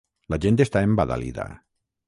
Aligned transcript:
La 0.33 0.39
gent 0.45 0.57
està 0.65 0.83
embadalida. 0.87 1.49